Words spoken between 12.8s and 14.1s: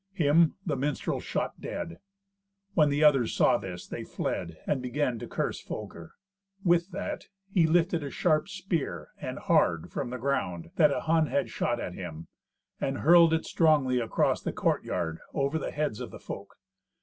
hurled it strongly